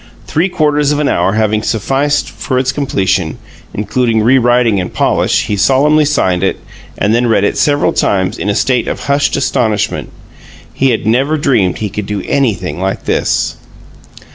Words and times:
Three 0.25 0.49
quarters 0.49 0.91
of 0.91 0.97
an 0.97 1.07
hour 1.07 1.33
having 1.33 1.61
sufficed 1.61 2.27
for 2.31 2.57
its 2.57 2.71
completion, 2.71 3.37
including 3.71 4.23
"rewriting 4.23 4.81
and 4.81 4.91
polish," 4.91 5.43
he 5.45 5.55
solemnly 5.55 6.05
signed 6.05 6.41
it, 6.41 6.59
and 6.97 7.13
then 7.13 7.27
read 7.27 7.43
it 7.43 7.55
several 7.55 7.93
times 7.93 8.39
in 8.39 8.49
a 8.49 8.55
state 8.55 8.87
of 8.87 9.01
hushed 9.01 9.35
astonishment. 9.37 10.09
He 10.73 10.89
had 10.89 11.05
never 11.05 11.37
dreamed 11.37 11.75
that 11.75 11.79
he 11.81 11.89
could 11.91 12.07
do 12.07 12.23
anything 12.25 12.79
like 12.79 13.05
this. 13.05 13.57